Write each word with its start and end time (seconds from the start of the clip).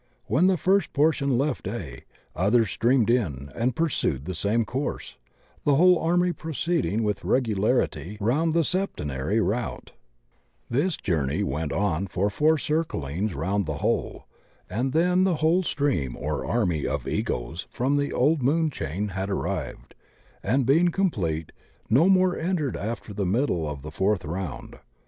When 0.25 0.47
the 0.47 0.55
fijrst 0.55 0.93
portion 0.93 1.37
left 1.37 1.67
A, 1.67 2.05
others 2.35 2.71
streamed 2.71 3.11
in 3.11 3.51
and 3.53 3.75
pursued 3.75 4.25
the 4.25 4.33
same 4.33 4.65
course, 4.65 5.19
the 5.63 5.75
whole 5.75 5.99
army 5.99 6.33
proceeding 6.33 7.03
with 7.03 7.23
regularity 7.23 8.17
round 8.19 8.53
the 8.53 8.63
septenary 8.63 9.39
route. 9.39 9.91
26 9.91 9.91
THE 9.91 9.93
OCEAN 9.93 10.23
OF 10.23 10.71
THEOSOPHY 10.71 10.83
This 10.83 10.97
journey 10.97 11.43
went 11.43 11.71
on 11.71 12.07
for 12.07 12.31
four 12.31 12.57
circlings 12.57 13.35
round 13.35 13.67
the 13.67 13.77
whole, 13.77 14.25
and 14.67 14.91
then 14.91 15.23
the 15.23 15.35
whole 15.35 15.61
stream 15.61 16.17
or 16.17 16.47
army 16.47 16.87
of 16.87 17.07
Egos 17.07 17.67
from 17.69 17.95
the 17.97 18.11
old 18.11 18.41
Moon 18.41 18.71
Chain 18.71 19.09
had 19.09 19.29
arrived, 19.29 19.93
and 20.41 20.65
being 20.65 20.87
com 20.87 21.11
plete, 21.11 21.51
no 21.91 22.09
more 22.09 22.35
entered 22.35 22.75
after 22.75 23.13
the 23.13 23.27
middle 23.27 23.69
of 23.69 23.83
the 23.83 23.91
Fourth 23.91 24.25
Round. 24.25 24.79